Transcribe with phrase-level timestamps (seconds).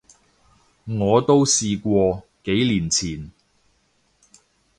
[0.85, 3.31] 我都試過，幾年前